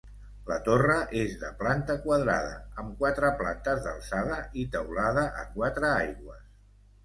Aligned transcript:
La 0.45 0.55
torre 0.67 0.95
és 1.23 1.35
de 1.43 1.51
planta 1.59 1.97
quadrada, 2.07 2.57
amb 2.85 2.97
quatre 3.03 3.31
plantes 3.43 3.87
d'alçada 3.87 4.41
i 4.65 4.69
teulada 4.79 5.29
a 5.45 5.49
quatre 5.57 5.95
aigües. 6.03 6.45